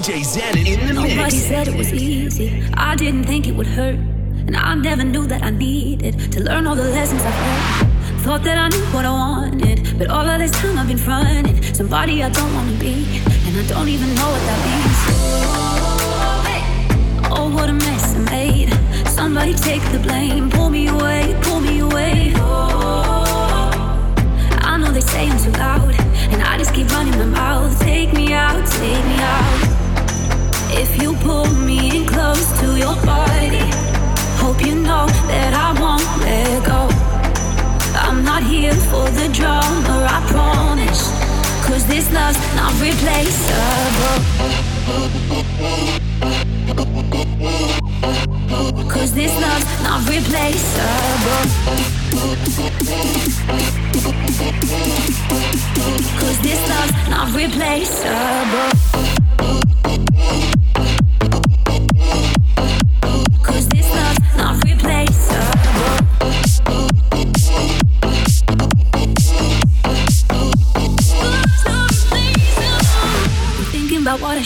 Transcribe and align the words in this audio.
DJ 0.00 0.24
Zen 0.24 0.56
in 0.66 0.86
the 0.86 0.94
Nobody 0.94 1.14
mix. 1.14 1.34
said 1.34 1.68
it 1.68 1.76
was 1.76 1.92
easy. 1.92 2.64
I 2.72 2.96
didn't 2.96 3.24
think 3.24 3.46
it 3.46 3.54
would 3.54 3.66
hurt. 3.66 3.96
And 3.96 4.56
I 4.56 4.74
never 4.74 5.04
knew 5.04 5.26
that 5.26 5.42
I 5.42 5.50
needed 5.50 6.32
to 6.32 6.40
learn 6.42 6.66
all 6.66 6.74
the 6.74 6.88
lessons 6.88 7.20
I've 7.22 7.36
learned. 7.46 8.22
Thought 8.22 8.42
that 8.44 8.56
I 8.56 8.68
knew 8.70 8.82
what 8.94 9.04
I 9.04 9.10
wanted. 9.10 9.98
But 9.98 10.08
all 10.08 10.26
of 10.26 10.38
this 10.38 10.52
time 10.52 10.78
I've 10.78 10.88
been 10.88 10.96
fronting 10.96 11.62
somebody 11.74 12.22
I 12.22 12.30
don't 12.30 12.50
wanna 12.54 12.78
be. 12.78 13.20
And 13.46 13.58
I 13.58 13.66
don't 13.68 13.90
even 13.90 14.14
know 14.14 14.30
what 14.32 14.40
that 14.48 14.60
means. 14.68 14.98
Oh, 17.32 17.50
what 17.54 17.68
a 17.68 17.74
mess 17.74 18.14
I 18.16 18.18
made. 18.30 18.70
Somebody 19.06 19.52
take 19.52 19.82
the 19.92 19.98
blame. 19.98 20.48
Pull 20.48 20.70
me 20.70 20.88
away, 20.88 21.36
pull 21.42 21.60
me 21.60 21.80
away. 21.80 22.32
I 24.62 24.78
know 24.80 24.90
they 24.92 25.02
say 25.02 25.28
I'm 25.28 25.38
too 25.44 25.52
loud. 25.58 25.94
And 26.32 26.42
I 26.42 26.56
just 26.56 26.72
keep 26.72 26.90
running 26.90 27.18
my 27.18 27.26
mouth. 27.26 27.78
Take 27.80 28.14
me 28.14 28.32
out, 28.32 28.66
take 28.66 29.04
me 29.04 29.18
out. 29.20 29.79
If 30.72 31.02
you 31.02 31.14
pull 31.16 31.46
me 31.46 31.98
in 31.98 32.06
close 32.06 32.46
to 32.60 32.76
your 32.76 32.94
body, 33.04 33.64
hope 34.38 34.64
you 34.64 34.74
know 34.74 35.06
that 35.26 35.52
I 35.52 35.72
won't 35.80 36.06
let 36.22 36.64
go. 36.64 36.88
I'm 37.98 38.24
not 38.24 38.42
here 38.42 38.74
for 38.90 39.08
the 39.10 39.28
drama, 39.32 40.06
I 40.08 40.20
promise. 40.30 41.10
Cause 41.66 41.86
this 41.86 42.10
love's 42.12 42.38
not 42.54 42.72
replaceable. 42.80 44.18
Cause 48.88 49.12
this 49.14 49.32
love's 49.40 49.82
not 49.82 50.08
replaceable. 50.08 51.44
Cause 56.20 56.38
this 56.40 56.60
love's 56.68 57.08
not 57.08 57.34
replaceable. 57.34 58.70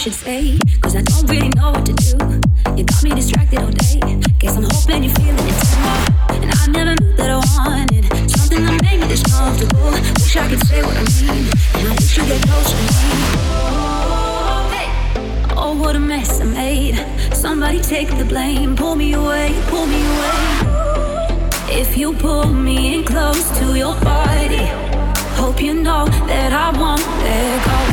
Should 0.04 0.12
say. 0.12 0.58
Cause 0.82 0.96
I 0.96 1.00
don't 1.00 1.30
really 1.30 1.48
know 1.56 1.70
what 1.70 1.86
to 1.86 1.94
do. 1.94 2.18
You 2.76 2.84
got 2.84 3.02
me 3.02 3.10
distracted 3.14 3.58
all 3.60 3.70
day. 3.70 4.20
Guess 4.38 4.56
I'm 4.58 4.64
hoping 4.64 5.04
you're 5.04 5.14
feeling 5.14 5.48
it 5.48 5.56
too. 5.64 5.80
And 6.44 6.50
I 6.52 6.66
never 6.76 6.94
knew 7.00 7.16
that 7.16 7.30
I 7.30 7.40
wanted 7.56 8.04
something 8.30 8.66
that 8.66 8.82
made 8.82 9.00
me 9.00 9.06
this 9.06 9.22
comfortable. 9.22 9.92
Wish 10.20 10.36
I 10.36 10.46
could 10.50 10.66
say 10.66 10.82
what 10.82 10.94
I 10.94 11.04
mean. 11.08 11.48
And 11.76 11.88
I 11.88 11.92
wish 11.92 12.18
you 12.18 12.26
get 12.26 12.42
closer 12.42 12.76
to 12.76 13.06
me. 13.08 13.24
Oh, 15.56 15.74
what 15.80 15.96
a 15.96 16.00
mess 16.00 16.38
I 16.38 16.44
made. 16.44 16.96
Somebody 17.34 17.80
take 17.80 18.08
the 18.18 18.26
blame. 18.26 18.76
Pull 18.76 18.96
me 18.96 19.14
away, 19.14 19.58
pull 19.68 19.86
me 19.86 20.02
away. 20.04 21.80
If 21.80 21.96
you 21.96 22.12
pull 22.12 22.52
me 22.52 22.94
in 22.94 23.04
close 23.04 23.58
to 23.58 23.74
your 23.74 23.98
body, 24.00 24.66
hope 25.40 25.62
you 25.62 25.72
know 25.72 26.04
that 26.28 26.52
I 26.52 26.78
won't 26.78 27.00
let 27.24 27.64
go. 27.64 27.83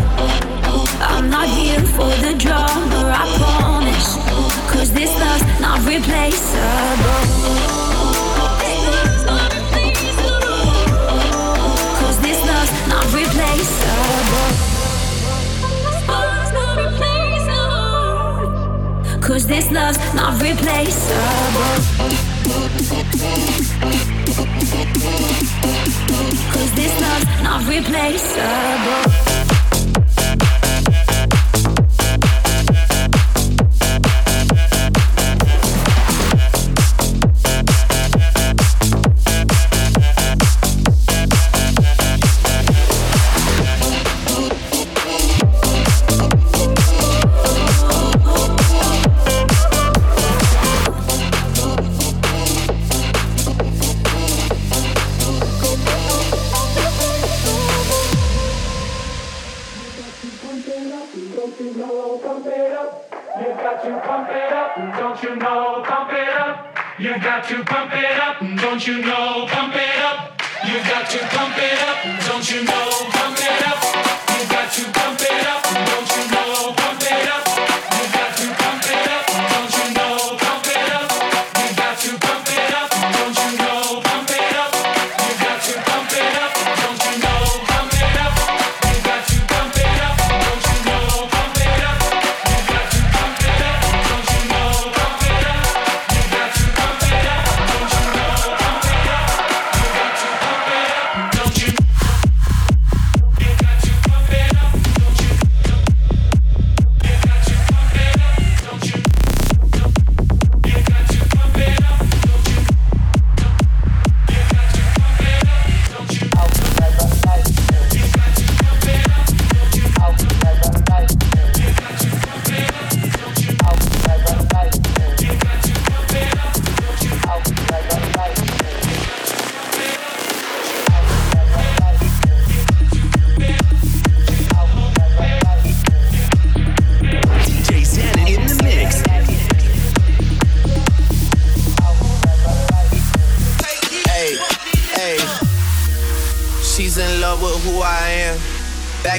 I'm 1.22 1.30
not 1.30 1.48
here 1.48 1.80
for 1.80 2.10
the 2.26 2.34
drama, 2.36 3.14
I 3.16 3.28
promise. 3.38 4.18
Cause 4.74 4.92
this 4.92 5.12
love's 5.20 5.44
not 5.62 5.80
replaceable. 5.86 7.22
Cause 12.00 12.20
this 12.22 12.44
love's 12.44 12.72
not 12.90 13.06
replaceable. 13.14 14.50
Cause 19.22 19.46
this 19.46 19.70
love's 19.72 20.00
not 20.16 20.42
replaceable. 20.42 21.82
Cause 26.52 26.72
this 26.74 27.00
love's 27.00 27.26
not 27.44 27.68
replaceable. 27.68 29.31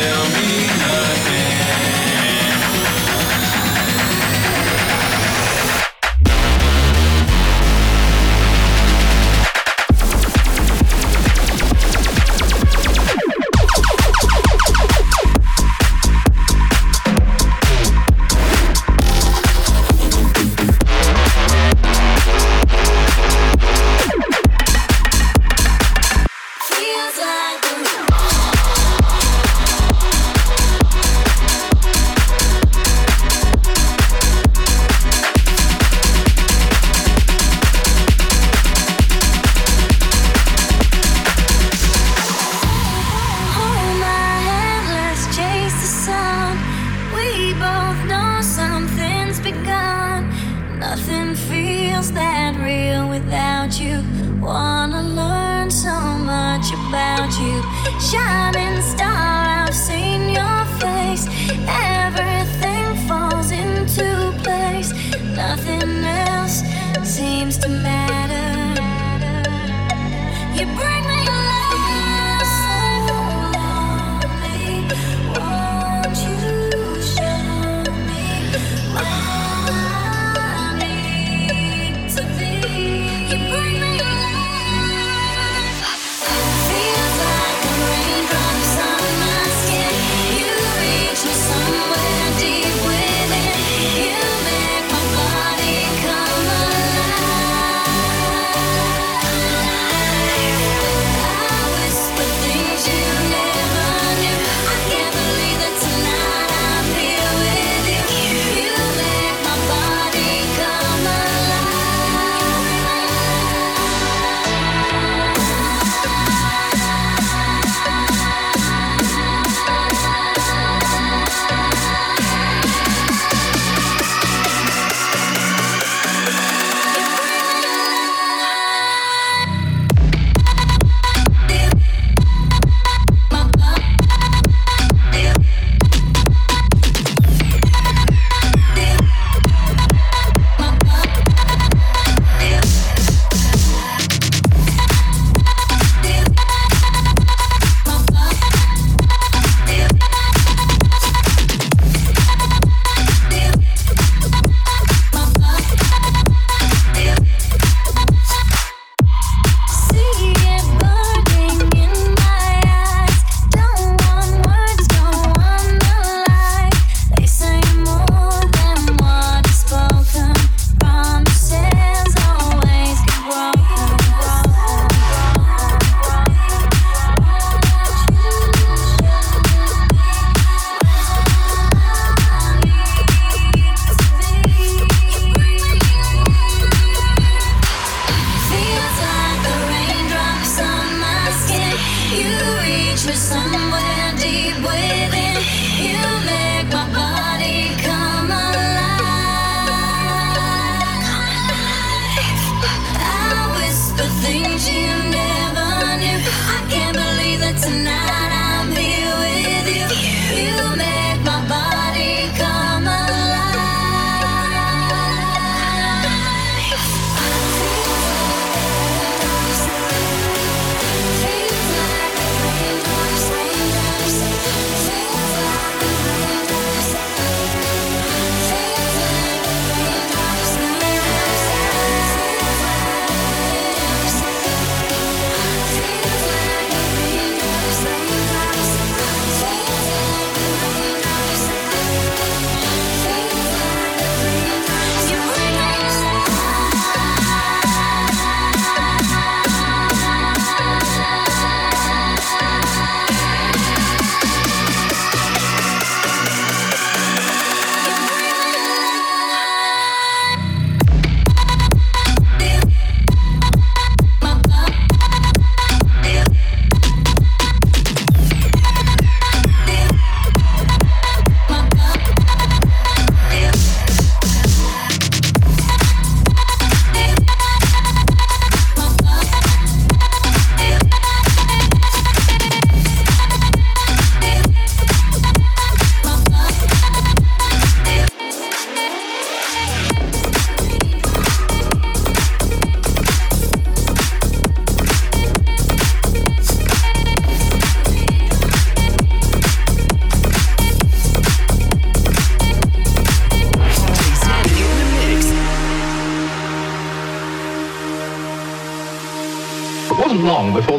tell 0.00 0.28
me 0.30 0.43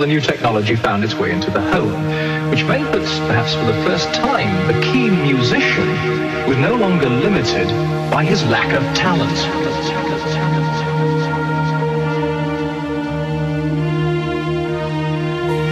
the 0.05 0.12
new 0.12 0.21
technology 0.21 0.75
found 0.75 1.03
its 1.03 1.15
way 1.15 1.31
into 1.31 1.50
the 1.50 1.59
home, 1.59 2.51
which 2.51 2.63
meant 2.65 2.85
that 2.93 3.01
perhaps 3.25 3.55
for 3.55 3.65
the 3.65 3.74
first 3.89 4.13
time, 4.13 4.67
the 4.67 4.79
keen 4.81 5.19
musician 5.24 5.88
was 6.47 6.55
no 6.57 6.75
longer 6.75 7.09
limited 7.09 7.67
by 8.12 8.24
his 8.24 8.45
lack 8.45 8.71
of 8.74 8.83
talent. 8.95 9.33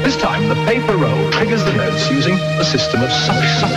This 0.03 0.17
time, 0.17 0.49
the 0.49 0.55
paper 0.65 0.97
roll 0.97 1.31
triggers 1.31 1.63
the 1.63 1.73
notes 1.73 2.09
using 2.09 2.33
a 2.33 2.65
system 2.65 3.03
of 3.03 3.11
suction. 3.11 3.69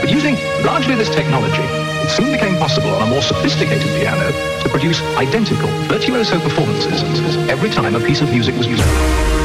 But 0.00 0.10
using 0.10 0.34
largely 0.64 0.96
this 0.96 1.14
technology, 1.14 1.81
soon 2.12 2.30
became 2.30 2.56
possible 2.58 2.90
on 2.90 3.02
a 3.02 3.06
more 3.06 3.22
sophisticated 3.22 3.88
piano 3.98 4.30
to 4.62 4.68
produce 4.68 5.00
identical 5.16 5.68
virtuoso 5.88 6.38
performances 6.40 7.02
every 7.48 7.70
time 7.70 7.94
a 7.94 8.00
piece 8.00 8.20
of 8.20 8.30
music 8.30 8.54
was 8.56 8.66
used. 8.66 9.41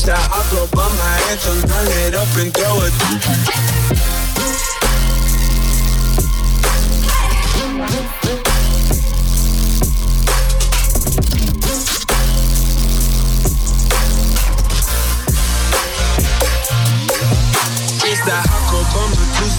freestyle. 0.00 0.28
I 0.30 0.50
blow 0.50 0.66
by 0.72 0.88
my 0.88 1.30
anthem, 1.30 1.68
turn 1.68 1.86
it 2.06 2.14
up 2.14 2.28
and 2.36 2.52
throw 2.54 2.80
it. 2.82 4.19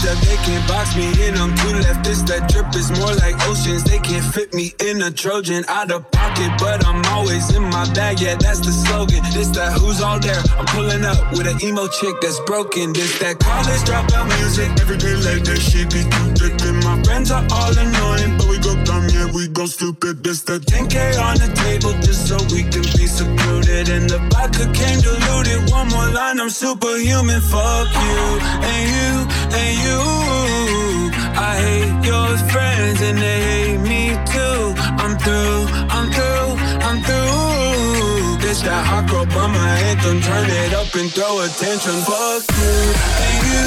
Two 0.02 0.16
they 0.26 0.38
can't 0.42 0.68
box 0.68 0.96
me 0.98 1.06
in. 1.28 1.38
I'm 1.38 1.54
left. 1.78 2.04
This 2.04 2.24
that 2.24 2.50
drip 2.50 2.74
is 2.74 2.90
more 2.98 3.14
like 3.22 3.38
oceans. 3.46 3.84
They 3.84 4.00
can't 4.00 4.26
fit 4.34 4.52
me 4.52 4.74
in 4.82 5.02
a 5.02 5.12
Trojan 5.12 5.64
out 5.68 5.92
of 5.92 6.10
pocket, 6.10 6.50
but 6.58 6.86
I'm 6.88 7.06
always 7.14 7.54
in 7.56 7.62
my 7.70 7.86
bag. 7.94 8.20
Yeah, 8.20 8.36
that's 8.36 8.60
the 8.66 8.74
slogan. 8.74 9.22
This 9.34 9.50
that 9.54 9.78
who's 9.78 10.02
all 10.02 10.20
there. 10.20 10.42
I'm 10.58 10.66
pulling 10.74 11.06
up 11.06 11.22
with 11.38 11.46
an 11.46 11.62
emo 11.62 11.88
chick 11.88 12.16
that's 12.20 12.40
broken. 12.50 12.94
This 12.94 13.20
that 13.20 13.38
college 13.40 13.84
dropout 13.86 14.26
music. 14.42 14.74
Every 14.82 14.98
day 14.98 15.14
like 15.22 15.46
that 15.46 15.62
shit 15.62 15.94
be 15.94 16.02
too 16.02 16.30
thick. 16.34 16.58
And 16.66 16.82
my 16.82 16.98
friends 17.04 17.30
are 17.30 17.46
all 17.54 17.74
annoying, 17.78 18.42
but 18.42 18.50
we 18.50 18.58
go 18.58 18.74
dumb, 18.84 19.06
yeah, 19.14 19.30
we 19.30 19.48
go 19.50 19.68
stupid. 19.68 20.24
This 20.24 20.42
that 20.50 20.66
10K 20.66 21.22
on 21.22 21.38
the 21.38 21.54
table 21.62 21.94
just 22.02 22.26
so 22.26 22.42
we 22.50 22.66
can 22.66 22.82
be 22.98 23.06
secluded. 23.06 23.86
And 23.94 24.10
the 24.10 24.18
vodka 24.34 24.66
came 24.74 24.98
diluted. 25.06 25.70
One 25.70 25.94
more 25.94 26.10
line, 26.10 26.42
I'm 26.42 26.50
superhuman. 26.50 27.42
Fuck 27.54 27.94
you 27.94 28.22
and 28.66 28.84
you 28.90 29.12
and 29.54 29.74
you. 29.78 29.91
I 30.00 31.56
hate 31.58 32.06
your 32.06 32.38
friends 32.52 33.02
and 33.02 33.18
they 33.18 33.40
hate 33.50 33.82
me 33.82 34.16
too. 34.30 34.74
I'm 35.02 35.18
through, 35.18 35.68
I'm 35.90 36.08
through, 36.12 36.52
I'm 36.88 37.00
through. 37.02 38.38
This 38.42 38.62
that 38.62 38.84
hot 38.86 39.10
girl 39.10 39.26
by 39.26 39.48
my 39.48 39.74
anthem. 39.90 40.22
Turn 40.22 40.50
it 40.50 40.74
up 40.74 40.94
and 40.96 41.10
throw 41.12 41.42
attention. 41.42 41.96
Fuck 42.08 42.44
you 42.52 42.84
and 43.26 43.38
you 43.48 43.64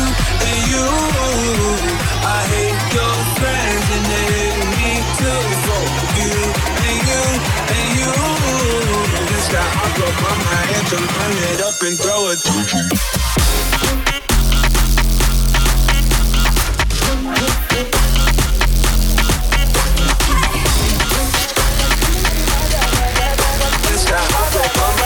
and 0.47 0.61
you. 0.73 0.89
I 2.25 2.41
hate 2.53 2.81
your 2.97 3.17
friends 3.41 3.87
and 3.95 4.05
they 4.13 4.27
hate 4.37 4.65
me 4.77 4.93
too. 5.19 5.43
Fuck 5.67 5.89
you 6.21 6.37
and 6.89 6.99
you 7.11 7.25
and 7.77 7.87
you. 7.99 8.13
This 9.29 9.47
that 9.53 9.69
hot 9.77 9.93
girl 9.99 10.15
by 10.23 10.35
my 10.47 10.63
anthem. 10.79 11.05
Turn 11.05 11.37
it 11.53 11.61
up 11.65 11.79
and 11.85 11.97
throw 11.99 12.21
attention. 12.33 14.14
This 17.15 17.23
that 24.07 24.31
hot 24.33 25.04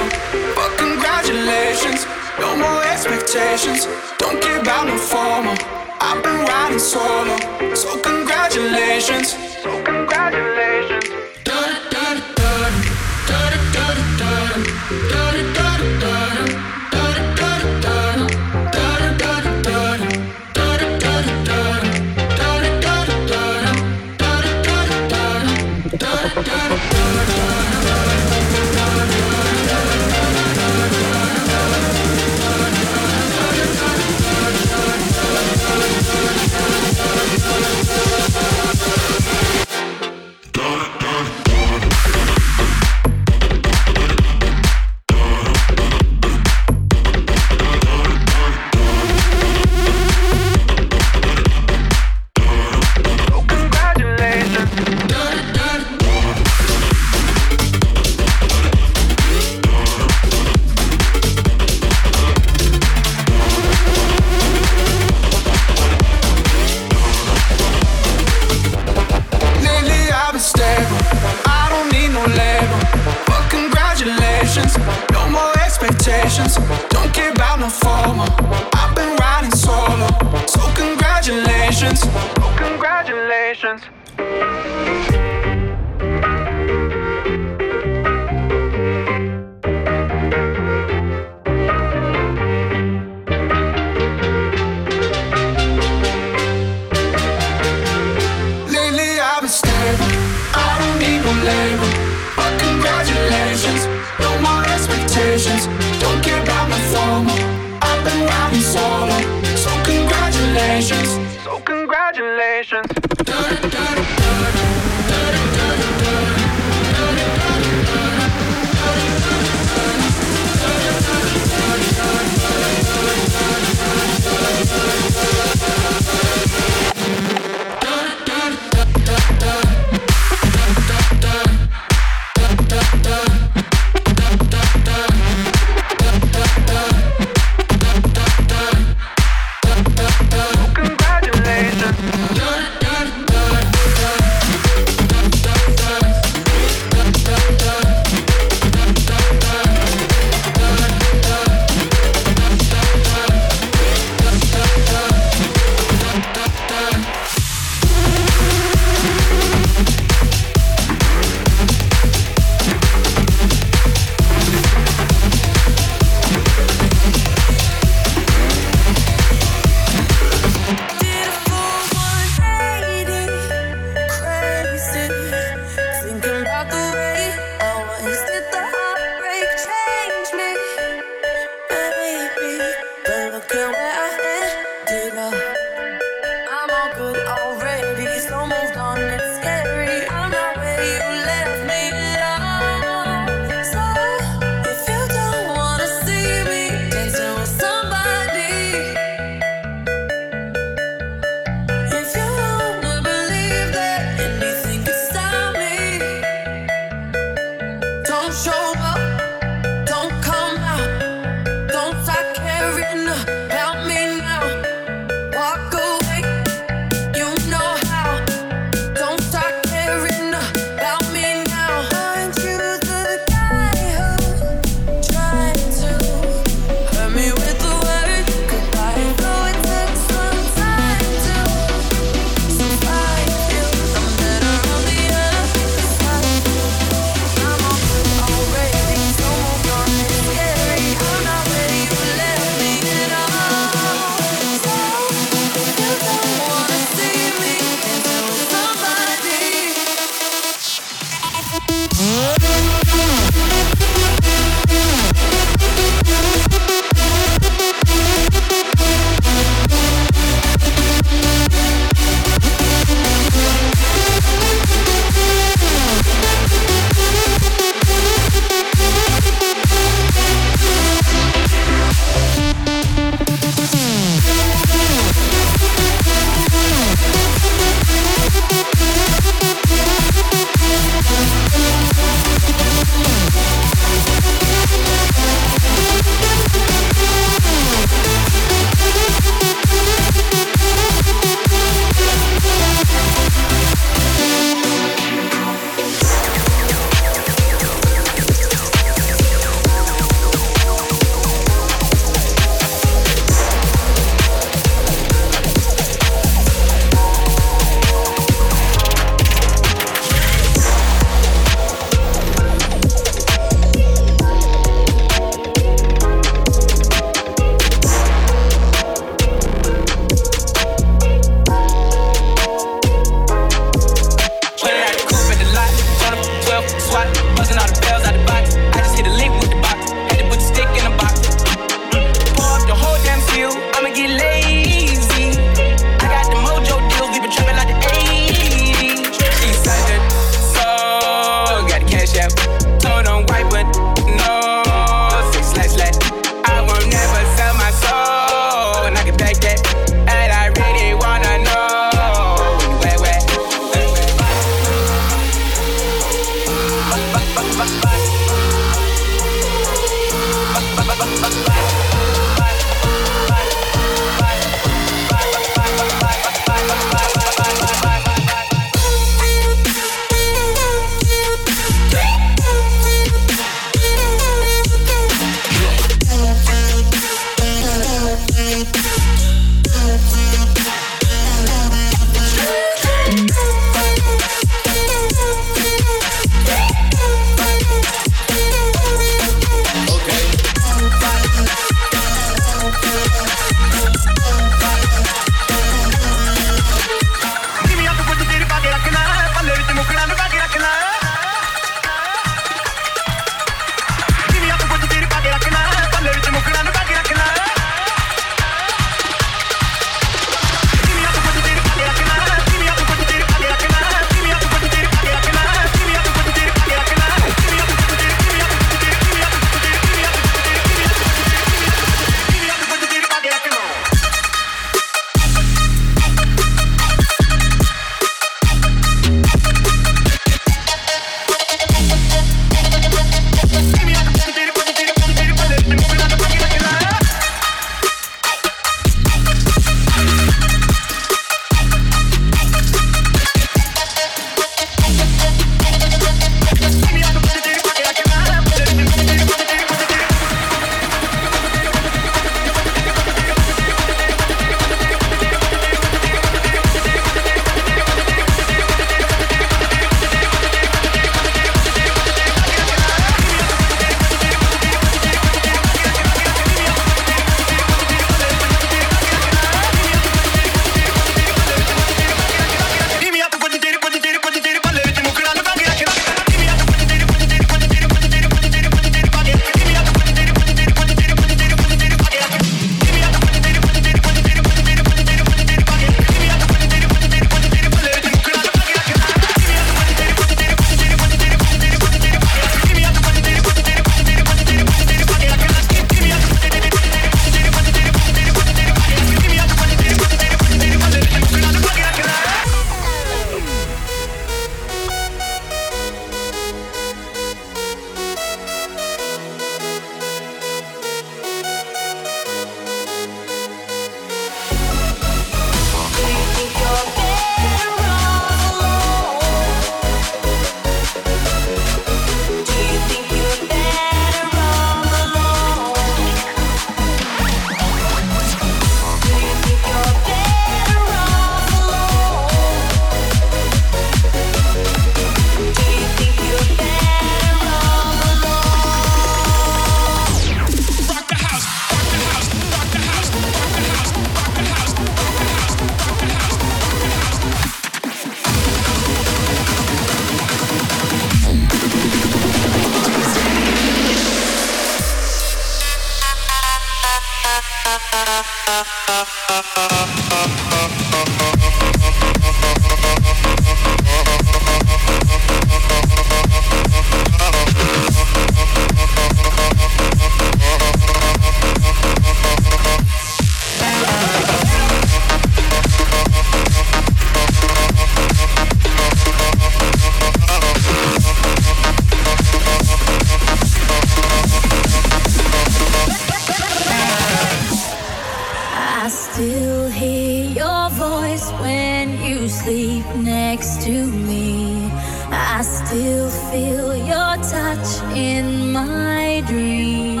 next 592.96 593.62
to 593.64 593.86
me. 593.86 594.70
I 595.10 595.42
still 595.42 596.10
feel 596.30 596.76
your 596.76 597.16
touch 597.30 597.96
in 597.96 598.52
my 598.52 599.22
dream. 599.26 600.00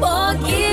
Forgive. 0.00 0.67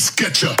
sketcher. 0.00 0.56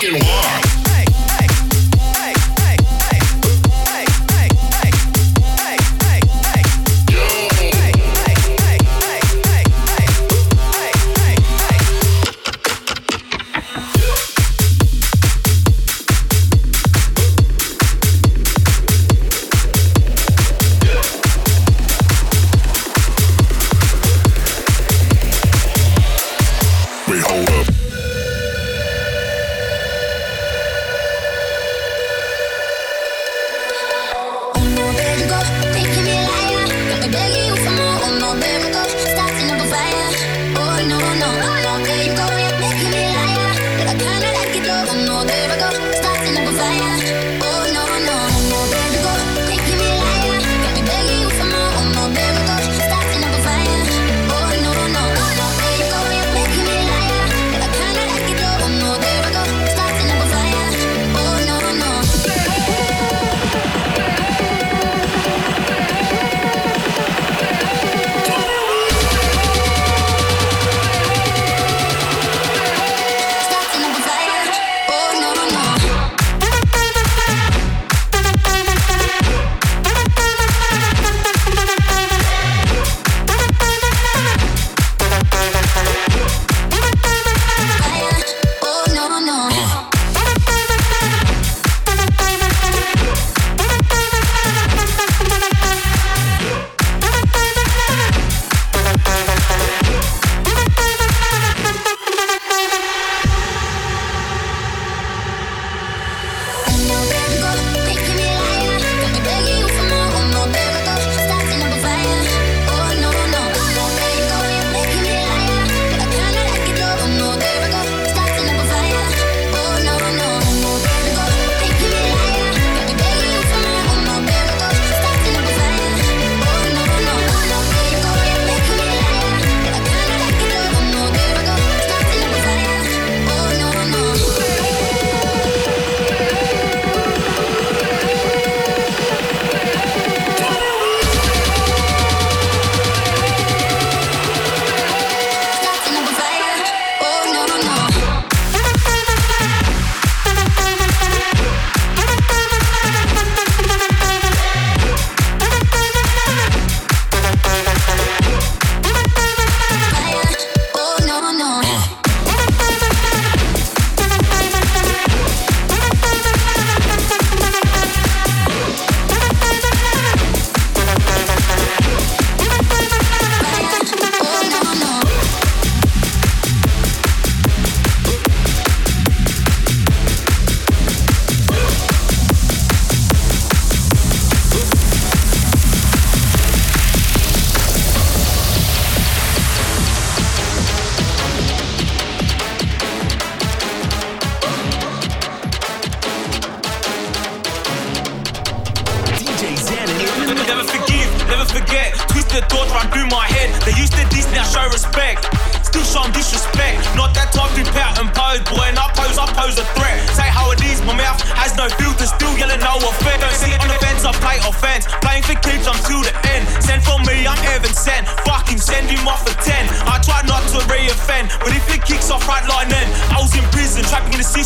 Fucking 0.00 0.24
walk. 0.24 0.67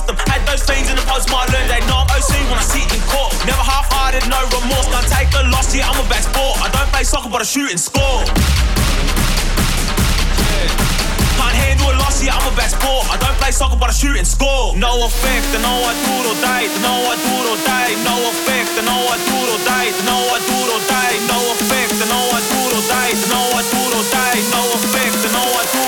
System. 0.02 0.16
Had 0.26 0.42
those 0.46 0.62
things 0.62 0.90
in 0.90 0.96
the 0.96 1.02
post 1.02 1.30
my 1.30 1.46
learn. 1.46 1.66
They 1.68 1.80
know 1.86 2.02
I'm 2.02 2.10
OC 2.10 2.34
when 2.50 2.58
I 2.58 2.66
sit 2.66 2.86
in 2.90 3.00
court. 3.06 3.32
Never 3.46 3.62
half-hearted, 3.62 4.26
no 4.28 4.40
remorse. 4.50 4.86
Can't 4.90 5.06
take 5.08 5.30
a 5.34 5.42
loss, 5.50 5.74
yeah, 5.74 5.88
I'm 5.88 5.98
a 5.98 6.06
back 6.08 6.22
sport. 6.22 6.58
I 6.58 6.68
don't 6.70 6.90
play 6.90 7.04
soccer, 7.04 7.30
but 7.30 7.40
I 7.40 7.44
shoot 7.46 7.70
and 7.70 7.80
score. 7.80 8.24
Can't 11.38 11.56
handle 11.58 11.90
a 11.90 11.96
loss, 11.98 12.22
yeah, 12.22 12.34
I'm 12.34 12.46
a 12.46 12.54
back 12.56 12.70
sport. 12.70 13.06
I 13.10 13.16
don't 13.18 13.36
play 13.38 13.50
soccer, 13.50 13.76
but 13.76 13.90
I 13.90 13.94
shoot 13.94 14.16
and 14.16 14.26
score. 14.26 14.74
No 14.76 15.06
effect, 15.06 15.46
I 15.54 15.58
know 15.62 15.78
I 15.86 15.92
do 15.94 16.12
it 16.22 16.26
all 16.30 16.38
day. 16.42 16.62
I 16.66 16.82
I 16.82 17.16
do 17.18 17.32
it 17.42 17.46
all 17.50 17.60
day. 17.62 17.88
No 18.06 18.14
effect, 18.30 18.72
I 18.78 18.82
know 18.86 19.00
I 19.06 19.16
do 19.18 19.36
it 19.42 19.50
all 19.54 19.62
day. 19.62 19.86
I 19.90 20.02
I 20.02 20.38
do 20.42 20.56
it 20.56 20.70
all 20.72 20.82
day. 20.90 21.12
No 21.30 21.38
effect, 21.54 21.94
I 21.98 22.06
know 22.10 22.24
I 22.32 22.40
do 22.42 22.58
it 22.62 22.74
all 22.74 22.86
day. 22.90 23.10
I 23.12 23.26
know 23.30 23.44
I 23.52 23.62
do 23.70 23.80
it 23.82 23.94
all 23.94 24.06
day. 24.10 24.34
No 24.50 24.62
effect, 24.76 25.18
I 25.22 25.30
know 25.34 25.46
I 25.46 25.64
do 25.72 25.81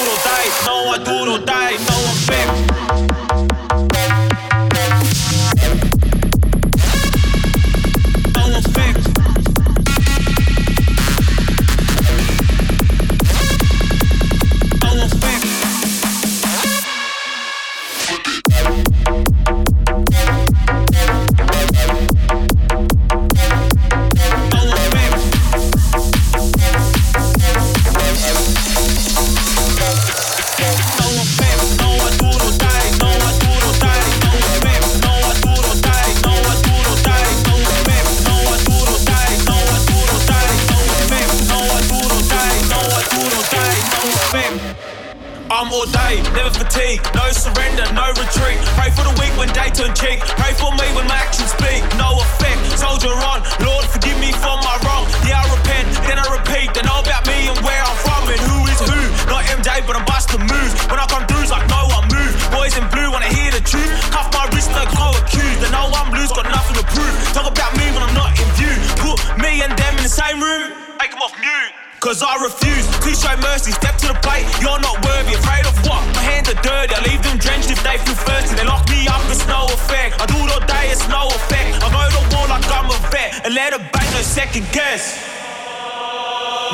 can 84.55 84.63
guess. 84.71 85.19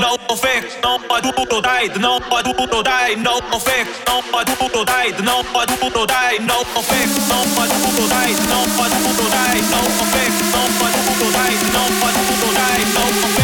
No 0.01 0.16
effect, 0.28 0.83
no 0.85 1.01
I 1.09 1.20
do 1.24 1.33
to 1.33 1.61
die, 1.62 1.89
no 1.97 2.20
I 2.20 2.43
do 2.43 2.53
to 2.53 2.83
die, 2.83 3.14
no 3.16 3.41
effect, 3.57 3.89
no 4.07 4.20
I 4.37 4.45
do 4.45 4.68
to 4.68 4.85
die, 4.85 5.16
no 5.24 5.41
I 5.57 5.64
do 5.64 5.89
to 5.89 6.05
die, 6.05 6.37
no 6.45 6.61
effect, 6.76 7.12
no 7.28 7.41
I 7.57 7.64
do 7.72 7.89
to 7.97 8.05
die, 8.05 8.37
no 8.53 8.61
I 8.76 8.89
do 8.93 9.11
to 9.16 9.26
die, 9.33 9.61
no 9.72 9.81
effect, 10.05 10.37
no 10.53 10.61
I 10.61 10.93
do 10.93 11.12
to 11.20 11.28
die, 11.33 11.57
no 11.72 11.83
I 12.05 12.12
do 12.12 12.35
to 12.41 12.49
die, 12.53 12.85
no 12.93 13.05
effect. 13.09 13.39